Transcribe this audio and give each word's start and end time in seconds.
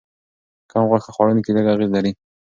کم 0.71 0.83
غوښه 0.89 1.09
خوړونکي 1.15 1.49
لږ 1.55 1.65
اغېز 1.73 1.89
لري. 1.95 2.11